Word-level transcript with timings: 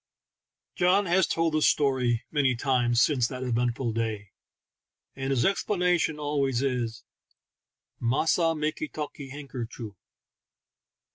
John 0.75 1.05
has 1.05 1.27
told 1.27 1.53
the 1.53 1.61
story 1.61 2.23
many 2.31 2.55
times 2.55 2.99
since 3.03 3.27
that 3.27 3.43
eventful 3.43 3.93
day, 3.93 4.31
and 5.15 5.29
his 5.29 5.45
explanation 5.45 6.17
always 6.17 6.63
is," 6.63 7.03
Massa 8.11 8.55
makee 8.55 8.87
talkee 8.91 9.29
han 9.29 9.47
ker 9.47 9.65
choo! 9.67 9.95